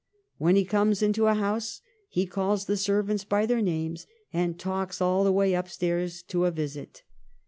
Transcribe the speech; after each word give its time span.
'When 0.39 0.55
he 0.55 0.65
comes 0.65 1.03
into 1.03 1.27
a 1.27 1.35
house 1.35 1.79
he 2.09 2.25
calls 2.25 2.65
the 2.65 2.75
servants 2.75 3.23
by 3.23 3.45
their 3.45 3.61
names, 3.61 4.07
and 4.33 4.57
talks 4.57 4.99
all 4.99 5.23
the 5.23 5.31
way 5.31 5.53
upstairs 5.53 6.23
to 6.23 6.45
a 6.45 6.49
visit.' 6.49 7.03